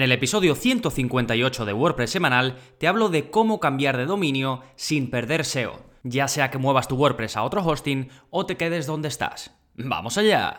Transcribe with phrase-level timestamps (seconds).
[0.00, 5.10] En el episodio 158 de WordPress semanal te hablo de cómo cambiar de dominio sin
[5.10, 9.08] perder SEO, ya sea que muevas tu WordPress a otro hosting o te quedes donde
[9.08, 9.54] estás.
[9.74, 10.58] ¡Vamos allá!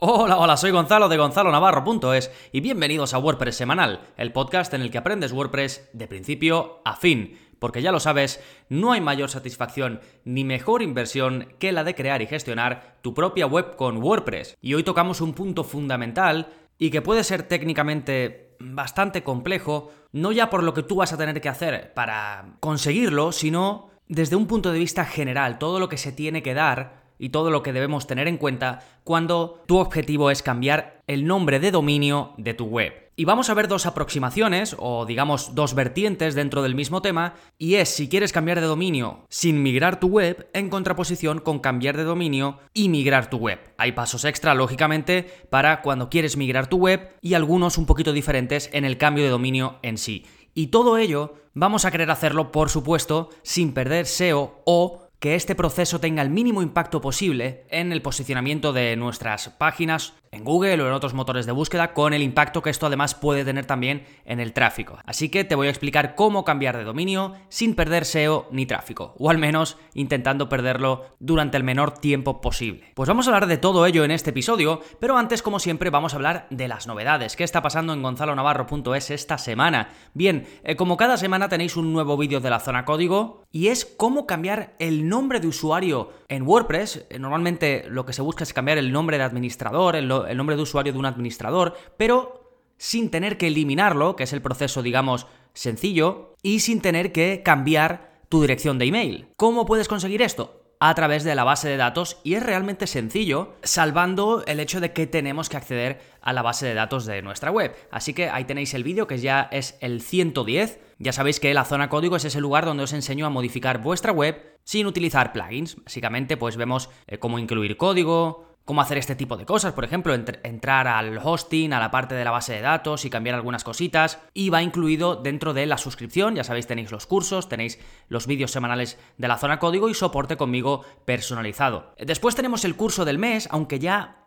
[0.00, 4.90] Hola, hola, soy Gonzalo de gonzalonavarro.es y bienvenidos a WordPress Semanal, el podcast en el
[4.90, 10.00] que aprendes WordPress de principio a fin porque ya lo sabes, no hay mayor satisfacción
[10.24, 14.56] ni mejor inversión que la de crear y gestionar tu propia web con WordPress.
[14.60, 20.50] Y hoy tocamos un punto fundamental y que puede ser técnicamente bastante complejo, no ya
[20.50, 24.72] por lo que tú vas a tener que hacer para conseguirlo, sino desde un punto
[24.72, 28.08] de vista general, todo lo que se tiene que dar y todo lo que debemos
[28.08, 33.01] tener en cuenta cuando tu objetivo es cambiar el nombre de dominio de tu web.
[33.14, 37.74] Y vamos a ver dos aproximaciones, o digamos dos vertientes dentro del mismo tema, y
[37.74, 42.04] es si quieres cambiar de dominio sin migrar tu web, en contraposición con cambiar de
[42.04, 43.60] dominio y migrar tu web.
[43.76, 48.70] Hay pasos extra, lógicamente, para cuando quieres migrar tu web y algunos un poquito diferentes
[48.72, 50.24] en el cambio de dominio en sí.
[50.54, 55.54] Y todo ello vamos a querer hacerlo, por supuesto, sin perder SEO o que este
[55.54, 60.86] proceso tenga el mínimo impacto posible en el posicionamiento de nuestras páginas en Google o
[60.86, 64.40] en otros motores de búsqueda, con el impacto que esto además puede tener también en
[64.40, 64.98] el tráfico.
[65.04, 69.14] Así que te voy a explicar cómo cambiar de dominio sin perder SEO ni tráfico,
[69.18, 72.92] o al menos intentando perderlo durante el menor tiempo posible.
[72.94, 76.14] Pues vamos a hablar de todo ello en este episodio, pero antes, como siempre, vamos
[76.14, 77.36] a hablar de las novedades.
[77.36, 79.90] ¿Qué está pasando en gonzalonavarro.es esta semana?
[80.14, 83.84] Bien, eh, como cada semana tenéis un nuevo vídeo de la zona código, y es
[83.84, 87.04] cómo cambiar el nombre de usuario en WordPress.
[87.10, 89.94] Eh, normalmente lo que se busca es cambiar el nombre de administrador,
[90.26, 92.42] el nombre de usuario de un administrador, pero
[92.76, 98.20] sin tener que eliminarlo, que es el proceso, digamos, sencillo, y sin tener que cambiar
[98.28, 99.28] tu dirección de email.
[99.36, 100.62] ¿Cómo puedes conseguir esto?
[100.84, 104.92] a través de la base de datos y es realmente sencillo, salvando el hecho de
[104.92, 107.72] que tenemos que acceder a la base de datos de nuestra web.
[107.92, 110.80] Así que ahí tenéis el vídeo que ya es el 110.
[110.98, 114.10] Ya sabéis que la zona código es ese lugar donde os enseño a modificar vuestra
[114.10, 115.76] web sin utilizar plugins.
[115.84, 120.14] Básicamente pues vemos eh, cómo incluir código, cómo hacer este tipo de cosas, por ejemplo,
[120.14, 124.18] entrar al hosting, a la parte de la base de datos y cambiar algunas cositas.
[124.32, 128.50] Y va incluido dentro de la suscripción, ya sabéis, tenéis los cursos, tenéis los vídeos
[128.50, 131.94] semanales de la zona código y soporte conmigo personalizado.
[131.98, 134.21] Después tenemos el curso del mes, aunque ya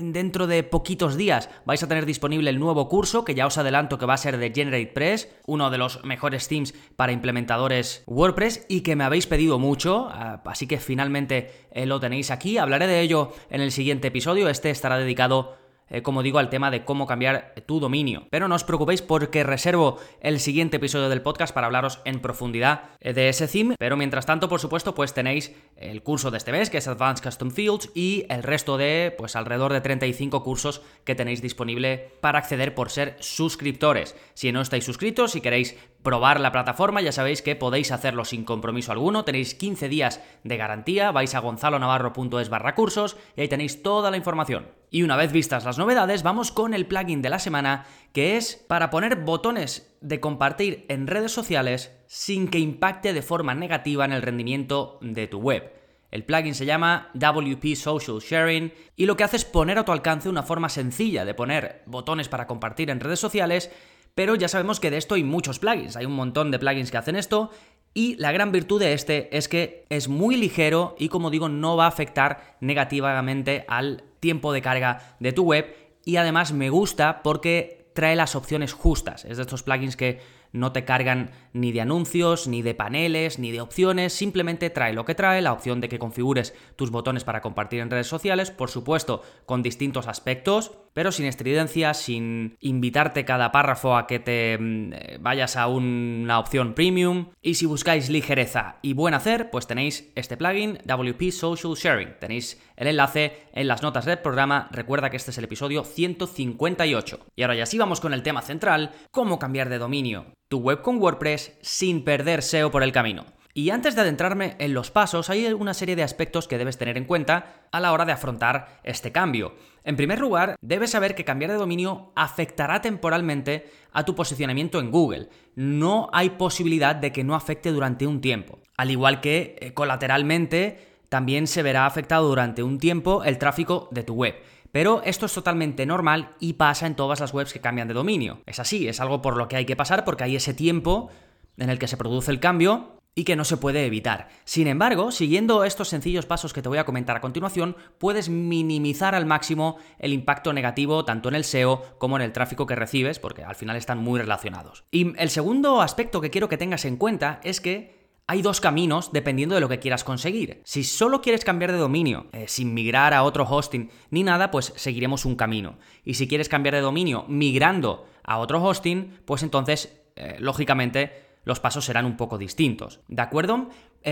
[0.00, 3.98] dentro de poquitos días vais a tener disponible el nuevo curso que ya os adelanto
[3.98, 8.82] que va a ser de GeneratePress, uno de los mejores themes para implementadores WordPress y
[8.82, 12.58] que me habéis pedido mucho, ah, así que finalmente eh, lo tenéis aquí.
[12.58, 15.56] Hablaré de ello en el siguiente episodio, este estará dedicado
[15.88, 18.26] eh, como digo, al tema de cómo cambiar tu dominio.
[18.30, 22.90] Pero no os preocupéis porque reservo el siguiente episodio del podcast para hablaros en profundidad
[23.00, 23.76] eh, de ese theme.
[23.78, 27.24] Pero mientras tanto, por supuesto, pues tenéis el curso de este mes, que es Advanced
[27.24, 32.38] Custom Fields, y el resto de, pues alrededor de 35 cursos que tenéis disponible para
[32.38, 34.16] acceder por ser suscriptores.
[34.34, 38.44] Si no estáis suscritos, si queréis probar la plataforma, ya sabéis que podéis hacerlo sin
[38.44, 43.82] compromiso alguno, tenéis 15 días de garantía, vais a gonzalonavarro.es barra cursos y ahí tenéis
[43.82, 44.66] toda la información.
[44.94, 48.54] Y una vez vistas las novedades, vamos con el plugin de la semana, que es
[48.54, 54.12] para poner botones de compartir en redes sociales sin que impacte de forma negativa en
[54.12, 55.72] el rendimiento de tu web.
[56.12, 59.90] El plugin se llama WP Social Sharing y lo que hace es poner a tu
[59.90, 63.72] alcance una forma sencilla de poner botones para compartir en redes sociales,
[64.14, 66.98] pero ya sabemos que de esto hay muchos plugins, hay un montón de plugins que
[66.98, 67.50] hacen esto
[67.94, 71.76] y la gran virtud de este es que es muy ligero y como digo no
[71.76, 77.20] va a afectar negativamente al tiempo de carga de tu web y además me gusta
[77.22, 79.26] porque trae las opciones justas.
[79.26, 80.18] Es de estos plugins que
[80.54, 85.04] no te cargan ni de anuncios, ni de paneles, ni de opciones, simplemente trae lo
[85.04, 88.70] que trae, la opción de que configures tus botones para compartir en redes sociales, por
[88.70, 94.92] supuesto con distintos aspectos, pero sin estridencia, sin invitarte cada párrafo a que te mm,
[94.92, 97.30] eh, vayas a una opción premium.
[97.42, 102.14] Y si buscáis ligereza y buen hacer, pues tenéis este plugin WP Social Sharing.
[102.20, 104.68] Tenéis el enlace en las notas del programa.
[104.70, 107.26] Recuerda que este es el episodio 158.
[107.34, 110.82] Y ahora ya sí vamos con el tema central, cómo cambiar de dominio tu web
[110.82, 113.24] con WordPress sin perder SEO por el camino.
[113.56, 116.96] Y antes de adentrarme en los pasos, hay una serie de aspectos que debes tener
[116.98, 119.54] en cuenta a la hora de afrontar este cambio.
[119.84, 124.90] En primer lugar, debes saber que cambiar de dominio afectará temporalmente a tu posicionamiento en
[124.90, 125.28] Google.
[125.54, 128.58] No hay posibilidad de que no afecte durante un tiempo.
[128.76, 134.02] Al igual que eh, colateralmente también se verá afectado durante un tiempo el tráfico de
[134.02, 134.34] tu web.
[134.74, 138.42] Pero esto es totalmente normal y pasa en todas las webs que cambian de dominio.
[138.44, 141.10] Es así, es algo por lo que hay que pasar porque hay ese tiempo
[141.56, 144.30] en el que se produce el cambio y que no se puede evitar.
[144.42, 149.14] Sin embargo, siguiendo estos sencillos pasos que te voy a comentar a continuación, puedes minimizar
[149.14, 153.20] al máximo el impacto negativo tanto en el SEO como en el tráfico que recibes,
[153.20, 154.86] porque al final están muy relacionados.
[154.90, 159.12] Y el segundo aspecto que quiero que tengas en cuenta es que hay dos caminos
[159.12, 160.62] dependiendo de lo que quieras conseguir.
[160.64, 164.72] Si solo quieres cambiar de dominio eh, sin migrar a otro hosting ni nada, pues
[164.76, 165.78] seguiremos un camino.
[166.04, 171.60] Y si quieres cambiar de dominio migrando a otro hosting, pues entonces, eh, lógicamente, los
[171.60, 173.00] pasos serán un poco distintos.
[173.08, 173.68] ¿De acuerdo?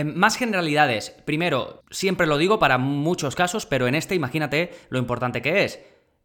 [0.07, 1.11] más generalidades.
[1.27, 5.81] Primero, siempre lo digo para muchos casos, pero en este imagínate lo importante que es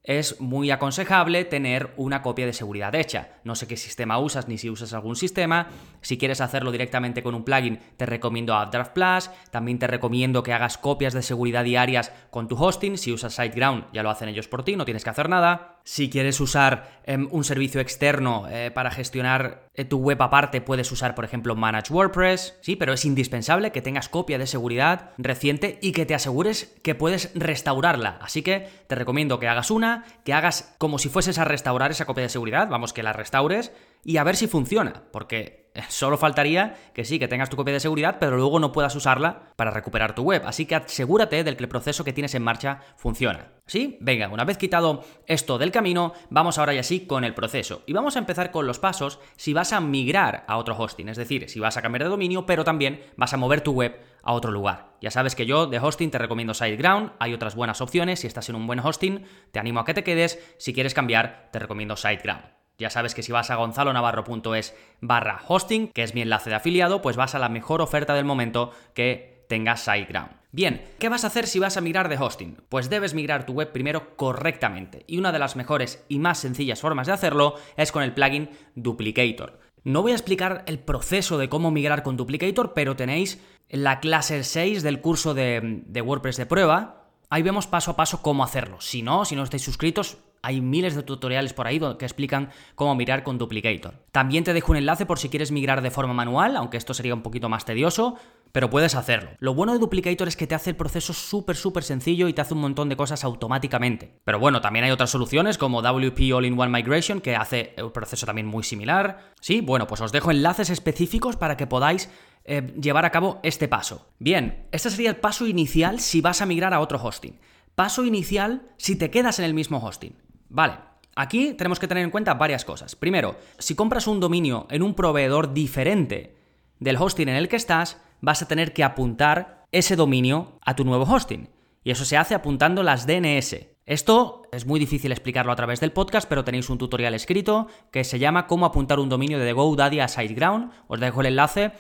[0.08, 3.28] es muy aconsejable tener una copia de seguridad hecha.
[3.44, 5.68] No sé qué sistema usas ni si usas algún sistema.
[6.02, 9.30] Si quieres hacerlo directamente con un plugin, te recomiendo AppDraft Plus.
[9.52, 12.98] También te recomiendo que hagas copias de seguridad diarias con tu hosting.
[12.98, 15.77] Si usas SiteGround, ya lo hacen ellos por ti, no tienes que hacer nada.
[15.88, 20.92] Si quieres usar em, un servicio externo eh, para gestionar eh, tu web aparte, puedes
[20.92, 22.58] usar, por ejemplo, Manage WordPress.
[22.60, 26.94] Sí, pero es indispensable que tengas copia de seguridad reciente y que te asegures que
[26.94, 28.20] puedes restaurarla.
[28.22, 32.04] Así que te recomiendo que hagas una, que hagas como si fueses a restaurar esa
[32.04, 33.72] copia de seguridad, vamos, que la restaures
[34.04, 37.80] y a ver si funciona, porque Solo faltaría que sí, que tengas tu copia de
[37.80, 40.44] seguridad, pero luego no puedas usarla para recuperar tu web.
[40.46, 43.52] Así que asegúrate del que el proceso que tienes en marcha funciona.
[43.66, 43.98] ¿Sí?
[44.00, 47.84] Venga, una vez quitado esto del camino, vamos ahora y así con el proceso.
[47.86, 51.18] Y vamos a empezar con los pasos si vas a migrar a otro hosting, es
[51.18, 54.32] decir, si vas a cambiar de dominio, pero también vas a mover tu web a
[54.32, 54.94] otro lugar.
[55.02, 58.48] Ya sabes que yo de hosting te recomiendo SiteGround, hay otras buenas opciones, si estás
[58.50, 61.98] en un buen hosting, te animo a que te quedes, si quieres cambiar, te recomiendo
[61.98, 62.57] SiteGround.
[62.78, 67.02] Ya sabes que si vas a gonzalonavarro.es barra hosting, que es mi enlace de afiliado,
[67.02, 70.38] pues vas a la mejor oferta del momento que tengas SiteGround.
[70.52, 72.58] Bien, ¿qué vas a hacer si vas a migrar de hosting?
[72.70, 75.04] Pues debes migrar tu web primero correctamente.
[75.08, 78.50] Y una de las mejores y más sencillas formas de hacerlo es con el plugin
[78.76, 79.60] Duplicator.
[79.84, 84.44] No voy a explicar el proceso de cómo migrar con Duplicator, pero tenéis la clase
[84.44, 87.10] 6 del curso de, de WordPress de prueba.
[87.30, 88.80] Ahí vemos paso a paso cómo hacerlo.
[88.82, 92.96] Si no, si no estáis suscritos, hay miles de tutoriales por ahí que explican cómo
[92.96, 93.96] migrar con Duplicator.
[94.14, 97.14] También te dejo un enlace por si quieres migrar de forma manual, aunque esto sería
[97.14, 98.16] un poquito más tedioso,
[98.54, 99.32] pero puedes hacerlo.
[99.40, 102.40] Lo bueno de Duplicator es que te hace el proceso súper, súper sencillo y te
[102.40, 104.22] hace un montón de cosas automáticamente.
[104.24, 108.48] Pero bueno, también hay otras soluciones como WP All-in-One Migration que hace el proceso también
[108.48, 109.34] muy similar.
[109.42, 112.10] Sí, bueno, pues os dejo enlaces específicos para que podáis
[112.46, 114.08] eh, llevar a cabo este paso.
[114.18, 117.38] Bien, este sería el paso inicial si vas a migrar a otro hosting.
[117.78, 120.16] Paso inicial si te quedas en el mismo hosting.
[120.50, 120.76] Vale,
[121.16, 122.96] aquí tenemos que tener en cuenta varias cosas.
[122.96, 126.36] Primero, si compras un dominio en un proveedor diferente
[126.80, 130.86] del hosting en el que estás, vas a tener que apuntar ese dominio a tu
[130.86, 131.50] nuevo hosting.
[131.84, 133.56] Y eso se hace apuntando las DNS.
[133.86, 138.04] Esto es muy difícil explicarlo a través del podcast, pero tenéis un tutorial escrito que
[138.04, 140.72] se llama Cómo apuntar un dominio de GoDaddy a SiteGround.
[140.88, 141.72] Os dejo el enlace.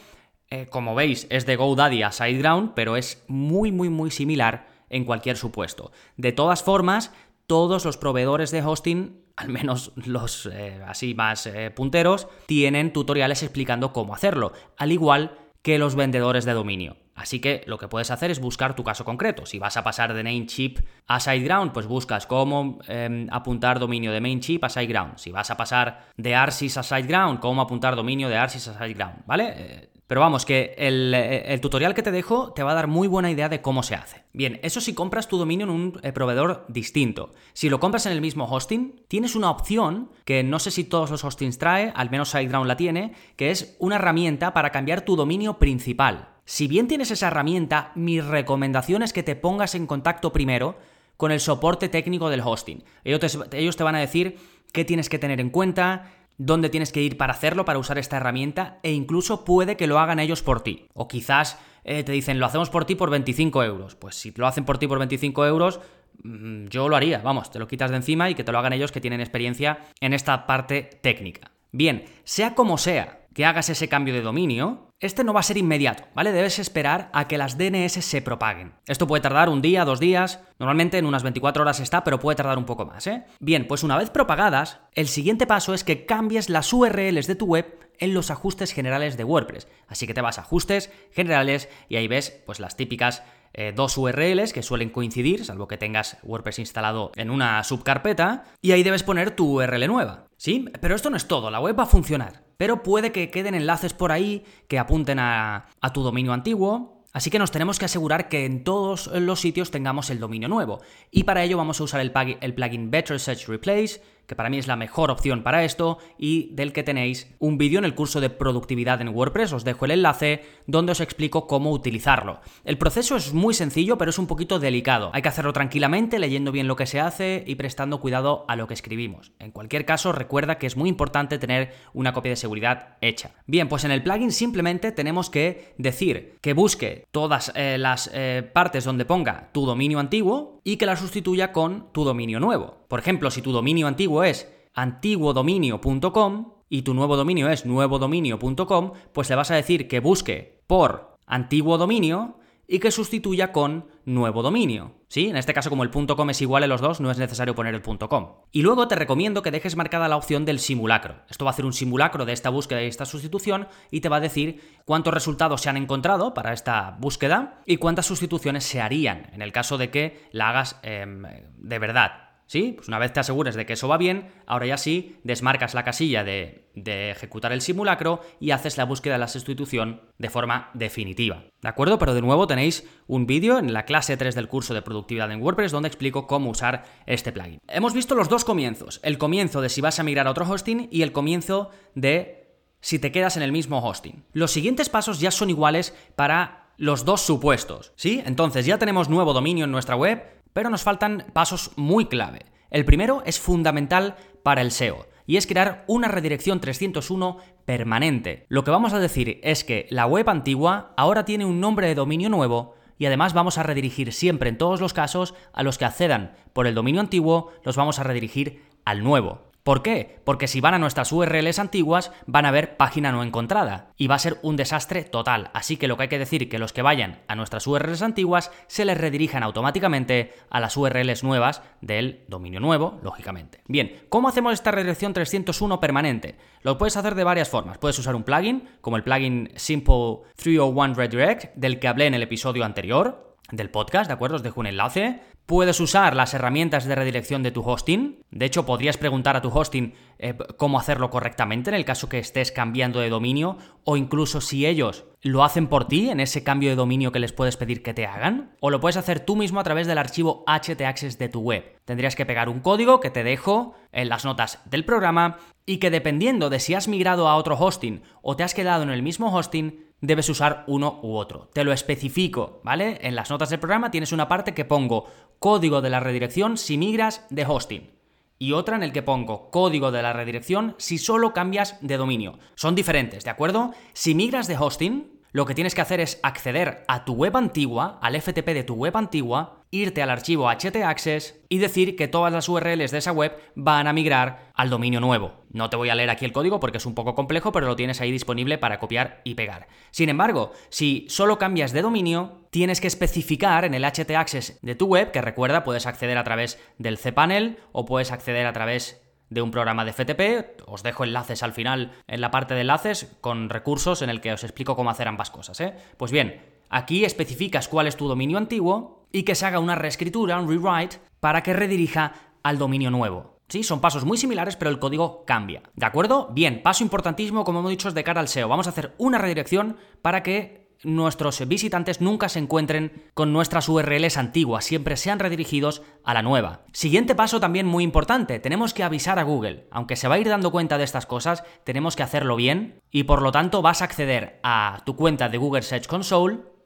[0.49, 5.03] Eh, como veis, es de GoDaddy a SiteGround, pero es muy, muy, muy similar en
[5.03, 5.91] cualquier supuesto.
[6.15, 7.11] De todas formas,
[7.47, 13.41] todos los proveedores de hosting, al menos los eh, así más eh, punteros, tienen tutoriales
[13.41, 16.97] explicando cómo hacerlo, al igual que los vendedores de dominio.
[17.17, 19.45] Así que lo que puedes hacer es buscar tu caso concreto.
[19.45, 24.21] Si vas a pasar de Namecheap a SiteGround, pues buscas cómo em, apuntar dominio de
[24.21, 25.17] Namecheap a SiteGround.
[25.17, 29.25] Si vas a pasar de Arsis a SiteGround, cómo apuntar dominio de Arsis a SiteGround,
[29.25, 29.53] ¿vale?
[29.57, 33.09] Eh, pero vamos, que eh, el, tutorial que te dejo te va a dar muy
[33.09, 34.23] buena idea de cómo se hace.
[34.31, 37.31] Bien, eso si compras tu dominio en un eh, proveedor distinto.
[37.53, 41.11] Si lo compras en el mismo hosting, tienes una opción que no sé si todos
[41.11, 45.17] los hostings trae, al menos SiteGround la tiene, que es una herramienta para cambiar tu
[45.17, 46.36] dominio principal.
[46.49, 50.77] Si bien tienes esa herramienta, mi recomendación es que te pongas en contacto primero
[51.17, 52.85] con el soporte técnico del hosting.
[53.03, 54.37] ellos te van a decir
[54.71, 58.15] qué tienes que tener en cuenta, dónde tienes que ir para hacerlo, para usar esta
[58.15, 60.87] herramienta, e incluso puede que lo hagan ellos por ti.
[60.93, 63.95] O quizás eh, te dicen, lo hacemos por ti por 25 euros.
[63.95, 65.81] Pues si lo hacen por ti por 25 euros,
[66.23, 68.71] mm, yo lo haría, vamos, te lo quitas de encima y que te lo hagan
[68.71, 71.51] ellos que tienen experiencia en esta parte técnica.
[71.73, 75.57] Bien, sea como sea que hagas ese cambio de dominio, este no va a ser
[75.57, 76.31] inmediato, ¿vale?
[76.31, 78.73] Debes esperar a que las DNS se propaguen.
[78.87, 82.35] Esto puede tardar un día, dos días, normalmente en unas 24 horas está, pero puede
[82.35, 83.25] tardar un poco más, ¿eh?
[83.39, 87.45] Bien, pues una vez propagadas, el siguiente paso es que cambies las URLs de tu
[87.45, 89.67] web en los ajustes generales de WordPress.
[89.87, 93.21] Así que te vas a ajustes generales y ahí ves pues las típicas
[93.53, 98.71] eh, dos URLs que suelen coincidir, salvo que tengas WordPress instalado en una subcarpeta, y
[98.71, 100.25] ahí debes poner tu URL nueva.
[100.37, 100.65] ¿Sí?
[100.81, 103.93] Pero esto no es todo, la web va a funcionar pero puede que queden enlaces
[103.93, 108.45] por ahí que apunten a, tu dominio antiguo, Así que nos tenemos que asegurar que
[108.45, 110.81] en todos los sitios tengamos el dominio nuevo.
[111.09, 114.67] Y para ello vamos a usar el, plugin Better Search Replace, que para mí es
[114.67, 118.29] la mejor opción para esto y del que tenéis un vídeo en el curso de
[118.29, 122.41] productividad en WordPress, os dejo el enlace donde os explico cómo utilizarlo.
[122.65, 125.11] El proceso es muy sencillo, pero es un poquito delicado.
[125.13, 128.67] Hay que hacerlo tranquilamente, leyendo bien lo que se hace y prestando cuidado a lo
[128.67, 129.31] que escribimos.
[129.39, 133.31] En cualquier caso, recuerda que es muy importante tener una copia de seguridad hecha.
[133.45, 138.49] Bien, pues en el plugin simplemente tenemos que decir que busque todas eh, las eh,
[138.53, 142.85] partes donde ponga tu dominio antiguo y que la sustituya con tu dominio nuevo.
[142.87, 149.29] Por ejemplo, si tu dominio antiguo es antiguodominio.com y tu nuevo dominio es nuevodominio.com, pues
[149.29, 154.95] le vas a decir que busque por antiguo dominio y que sustituya con nuevo dominio.
[155.09, 155.27] ¿Sí?
[155.27, 157.73] En este caso, como el .com es igual en los dos, no es necesario poner
[157.73, 158.33] el .com.
[158.51, 161.21] Y luego te recomiendo que dejes marcada la opción del simulacro.
[161.29, 164.17] Esto va a hacer un simulacro de esta búsqueda y esta sustitución y te va
[164.17, 169.29] a decir cuántos resultados se han encontrado para esta búsqueda y cuántas sustituciones se harían
[169.31, 171.23] en el caso de que la hagas em,
[171.57, 172.26] de verdad.
[172.47, 172.73] ¿Sí?
[172.75, 175.83] Pues una vez te asegures de que eso va bien, ahora ya sí, desmarcas la
[175.83, 181.43] casilla de, ejecutar el simulacro y haces la búsqueda de la sustitución de forma definitiva.
[181.61, 181.99] ¿De acuerdo?
[181.99, 185.41] Pero de nuevo tenéis un vídeo en la clase 3 del curso de productividad en
[185.41, 187.59] WordPress donde explico cómo usar este plugin.
[187.67, 190.87] Hemos visto los dos comienzos, el comienzo de si vas a migrar a otro hosting
[190.91, 192.47] y el comienzo de
[192.79, 194.23] si te quedas en el mismo hosting.
[194.33, 198.21] Los siguientes pasos ya son iguales para los dos supuestos, ¿sí?
[198.25, 200.23] Entonces ya tenemos nuevo dominio en nuestra web,
[200.57, 202.47] pero nos faltan pasos muy clave.
[202.71, 208.47] El primero es fundamental para el SEO y es crear una redirección 301 permanente.
[208.49, 211.93] Lo que vamos a decir es que la web antigua ahora tiene un nombre de
[211.93, 215.85] dominio nuevo y además vamos a redirigir siempre en todos los casos a los que
[215.85, 219.46] accedan por el dominio antiguo, los vamos a redirigir al nuevo.
[219.67, 220.21] ¿Por qué?
[220.23, 224.15] Porque si van a nuestras URLs antiguas van a ver página no encontrada y va
[224.15, 225.51] a ser un desastre total.
[225.53, 228.49] Así que lo que hay que decir que los que vayan a nuestras URLs antiguas
[228.67, 233.59] se les redirijan automáticamente a las URLs nuevas del dominio nuevo, lógicamente.
[233.67, 236.37] Bien, ¿cómo hacemos esta redirección 301 permanente?
[236.61, 237.77] Lo puedes hacer de varias formas.
[237.77, 242.23] Puedes usar un plugin, como el plugin Simple 301 Redirect, del que hablé en el
[242.23, 244.37] episodio anterior, del podcast, ¿de acuerdo?
[244.37, 245.19] Os dejo un enlace.
[245.47, 248.21] Puedes usar las herramientas de redirección de tu hosting.
[248.31, 252.19] De hecho, podrías preguntar a tu hosting eh, cómo hacerlo correctamente en el caso que
[252.19, 256.69] estés cambiando de dominio o incluso si ellos lo hacen por ti en ese cambio
[256.69, 258.57] de dominio que les puedes pedir que te hagan.
[258.59, 261.77] O lo puedes hacer tú mismo a través del archivo htaccess de tu web.
[261.85, 265.89] Tendrías que pegar un código que te dejo en las notas del programa y que
[265.89, 269.33] dependiendo de si has migrado a otro hosting o te has quedado en el mismo
[269.33, 271.49] hosting, debes usar uno u otro.
[271.53, 272.99] Te lo especifico, ¿vale?
[273.01, 275.05] En las notas del programa tienes una parte que pongo
[275.39, 277.91] código de la redirección si migras de hosting.
[278.39, 282.37] Y otra en el que pongo código de la redirección si solo cambias de dominio.
[282.55, 283.73] Son diferentes, ¿de acuerdo?
[283.93, 287.99] Si migras de hosting, lo que tienes que hacer es acceder a tu web antigua,
[288.01, 292.49] al FTP de tu web antigua, irte al archivo htaccess y decir que todas las
[292.49, 295.43] URLs de esa web van a migrar al dominio nuevo.
[295.51, 297.75] No te voy a leer aquí el código porque es un poco complejo, pero lo
[297.75, 299.67] tienes ahí disponible para copiar y pegar.
[299.91, 304.87] Sin embargo, si solo cambias de dominio, tienes que especificar en el htaccess de tu
[304.87, 309.41] web, que recuerda, puedes acceder a través del cPanel o puedes acceder a través de
[309.41, 310.61] un programa de FTP.
[310.65, 314.33] Os dejo enlaces al final en la parte de enlaces con recursos en el que
[314.33, 315.59] os explico cómo hacer ambas cosas.
[315.61, 315.75] ¿eh?
[315.97, 320.39] Pues bien, aquí especificas cuál es tu dominio antiguo y que se haga una reescritura,
[320.39, 323.37] un rewrite, para que redirija al dominio nuevo.
[323.49, 325.63] Sí, son pasos muy similares, pero el código cambia.
[325.73, 326.29] ¿De acuerdo?
[326.33, 328.49] Bien, paso importantísimo, como hemos dicho, es de cara al SEO.
[328.49, 334.17] Vamos a hacer una redirección para que nuestros visitantes nunca se encuentren con nuestras URLs
[334.17, 336.65] antiguas, siempre sean redirigidos a la nueva.
[336.73, 339.67] Siguiente paso también muy importante, tenemos que avisar a Google.
[339.71, 343.03] Aunque se va a ir dando cuenta de estas cosas, tenemos que hacerlo bien y
[343.03, 346.56] por lo tanto vas a acceder a tu cuenta de Google Search Console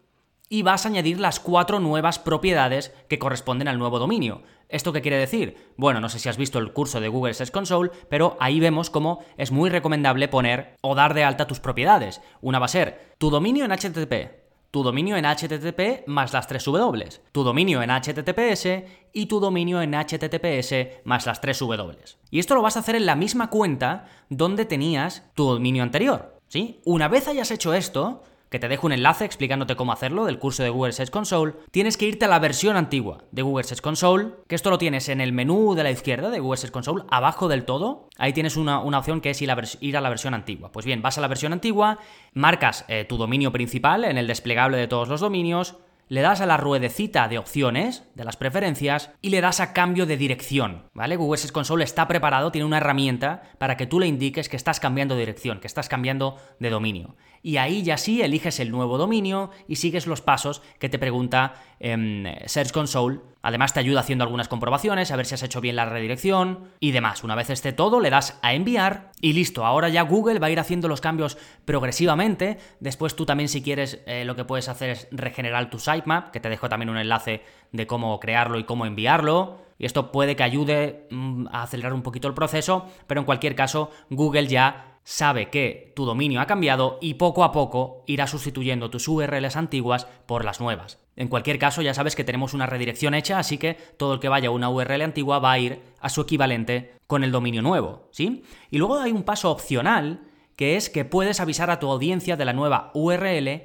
[0.51, 4.43] y vas a añadir las cuatro nuevas propiedades que corresponden al nuevo dominio.
[4.67, 5.55] ¿Esto qué quiere decir?
[5.77, 8.89] Bueno, no sé si has visto el curso de Google Search Console, pero ahí vemos
[8.89, 12.22] cómo es muy recomendable poner o dar de alta tus propiedades.
[12.41, 14.41] Una va a ser tu dominio en HTTP,
[14.72, 18.67] tu dominio en HTTP más las tres W, tu dominio en HTTPS
[19.13, 21.98] y tu dominio en HTTPS más las tres W.
[22.29, 26.38] Y esto lo vas a hacer en la misma cuenta donde tenías tu dominio anterior.
[26.50, 26.81] ¿Sí?
[26.84, 30.62] Una vez hayas hecho esto, que te dejo un enlace explicándote cómo hacerlo del curso
[30.62, 34.31] de Google Search Console, tienes que irte a la versión antigua de Google Search Console,
[34.48, 37.48] que esto lo tienes en el menú de la izquierda de Google Search Console, abajo
[37.48, 38.10] del todo.
[38.17, 40.70] Ahí tienes una, opción que es ir a, la versión antigua.
[40.74, 42.00] Pues bien, vas a la versión antigua,
[42.34, 45.77] marcas eh, tu dominio principal en el desplegable de todos los dominios,
[46.12, 50.05] le das a la ruedecita de opciones de las preferencias y le das a cambio
[50.05, 51.15] de dirección, ¿vale?
[51.15, 54.81] Google Search Console está preparado, tiene una herramienta para que tú le indiques que estás
[54.81, 57.15] cambiando de dirección, que estás cambiando de dominio.
[57.43, 61.55] Y ahí ya sí eliges el nuevo dominio y sigues los pasos que te pregunta
[61.79, 63.19] em, Search Console.
[63.41, 66.91] Además te ayuda haciendo algunas comprobaciones, a ver si has hecho bien la redirección y
[66.91, 67.24] demás.
[67.24, 69.65] Una vez esté todo, le das a enviar y listo.
[69.65, 72.60] Ahora ya Google va a ir haciendo los cambios progresivamente.
[72.79, 76.39] Después tú también si quieres eh, lo que puedes hacer es regenerar tu sitemap, que
[76.39, 79.60] te dejo también un enlace de cómo crearlo y cómo enviarlo.
[79.79, 83.55] Y esto puede que ayude mm, a acelerar un poquito el proceso, pero en cualquier
[83.55, 88.89] caso Google ya sabe que tu dominio ha cambiado y poco a poco irá sustituyendo
[88.89, 91.00] tus URLs antiguas por las nuevas.
[91.15, 94.29] En cualquier caso, ya sabes que tenemos una redirección hecha, así que todo el que
[94.29, 98.08] vaya a una URL antigua va a ir a su equivalente con el dominio nuevo,
[98.12, 98.43] ¿sí?
[98.70, 100.22] Y luego hay un paso opcional,
[100.55, 103.63] que es que puedes avisar a tu audiencia de la nueva URL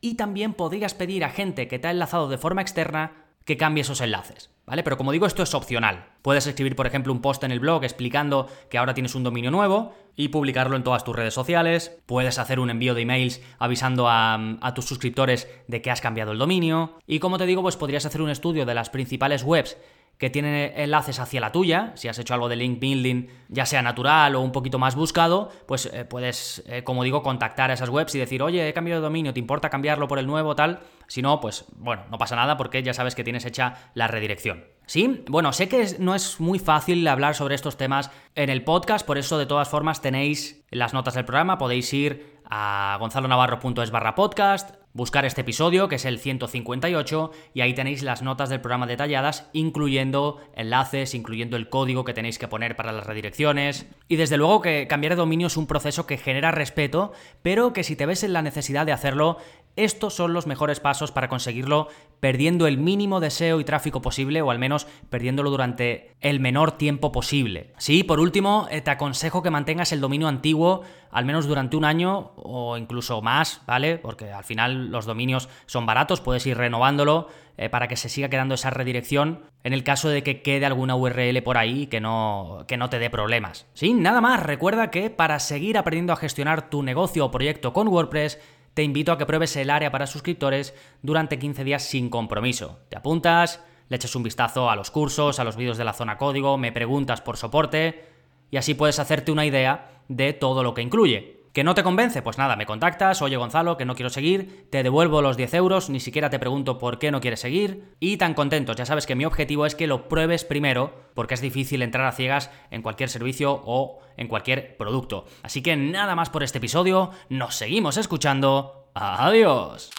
[0.00, 3.82] y también podrías pedir a gente que te ha enlazado de forma externa que cambie
[3.82, 4.82] esos enlaces, ¿vale?
[4.82, 6.06] Pero como digo, esto es opcional.
[6.22, 9.50] Puedes escribir, por ejemplo, un post en el blog explicando que ahora tienes un dominio
[9.50, 11.98] nuevo y publicarlo en todas tus redes sociales.
[12.06, 16.38] Puedes hacer un envío de emails avisando a, tus suscriptores de que has cambiado el
[16.38, 16.98] dominio.
[17.06, 19.76] Y como te digo, pues podrías hacer un estudio de las principales webs
[20.18, 23.82] que tienen enlaces hacia la tuya, si has hecho algo de link building, ya sea
[23.82, 27.88] natural o un poquito más buscado, pues eh, puedes, eh, como digo, contactar a esas
[27.88, 30.80] webs y decir, oye, he cambiado de dominio, ¿te importa cambiarlo por el nuevo tal?
[31.06, 34.64] Si no, pues bueno, no pasa nada porque ya sabes que tienes hecha la redirección.
[34.86, 35.22] ¿Sí?
[35.28, 39.18] Bueno, sé que no es muy fácil hablar sobre estos temas en el podcast, por
[39.18, 44.77] eso de todas formas tenéis las notas del programa, podéis ir a gonzalonavarro.es barra podcast,
[44.98, 49.48] buscar este episodio, que es el 158, y ahí tenéis las notas del programa detalladas,
[49.52, 53.86] incluyendo enlaces, incluyendo el código que tenéis que poner para las redirecciones.
[54.08, 57.12] Y desde luego que cambiar de dominio es un proceso que genera respeto,
[57.42, 59.38] pero que si te ves en la necesidad de hacerlo,
[59.76, 61.88] estos son los mejores pasos para conseguirlo
[62.20, 67.12] perdiendo el mínimo deseo y tráfico posible o al menos perdiéndolo durante el menor tiempo
[67.12, 67.72] posible.
[67.78, 71.84] Sí, por último, eh, te aconsejo que mantengas el dominio antiguo al menos durante un
[71.84, 73.98] año o incluso más, ¿vale?
[73.98, 78.28] Porque al final los dominios son baratos, puedes ir renovándolo eh, para que se siga
[78.28, 82.64] quedando esa redirección en el caso de que quede alguna URL por ahí que no,
[82.68, 83.66] que no te dé problemas.
[83.74, 87.88] Sí, nada más, recuerda que para seguir aprendiendo a gestionar tu negocio o proyecto con
[87.88, 88.38] WordPress,
[88.78, 92.78] te invito a que pruebes el área para suscriptores durante 15 días sin compromiso.
[92.88, 96.16] Te apuntas, le echas un vistazo a los cursos, a los vídeos de la zona
[96.16, 98.04] código, me preguntas por soporte
[98.52, 101.38] y así puedes hacerte una idea de todo lo que incluye.
[101.58, 102.22] ¿Que no te convence?
[102.22, 105.90] Pues nada, me contactas, oye Gonzalo, que no quiero seguir, te devuelvo los 10 euros,
[105.90, 109.16] ni siquiera te pregunto por qué no quieres seguir, y tan contentos, ya sabes que
[109.16, 113.08] mi objetivo es que lo pruebes primero, porque es difícil entrar a ciegas en cualquier
[113.08, 115.24] servicio o en cualquier producto.
[115.42, 119.90] Así que nada más por este episodio, nos seguimos escuchando, adiós.